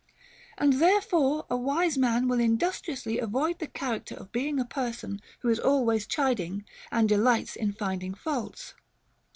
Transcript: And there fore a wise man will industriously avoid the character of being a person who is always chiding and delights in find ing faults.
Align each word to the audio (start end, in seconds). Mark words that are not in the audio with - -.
And 0.57 0.81
there 0.81 0.99
fore 0.99 1.45
a 1.47 1.55
wise 1.55 1.95
man 1.95 2.27
will 2.27 2.39
industriously 2.39 3.19
avoid 3.19 3.59
the 3.59 3.67
character 3.67 4.15
of 4.15 4.31
being 4.31 4.59
a 4.59 4.65
person 4.65 5.21
who 5.41 5.49
is 5.49 5.59
always 5.59 6.07
chiding 6.07 6.65
and 6.91 7.07
delights 7.07 7.55
in 7.55 7.71
find 7.73 8.01
ing 8.01 8.15
faults. 8.15 8.73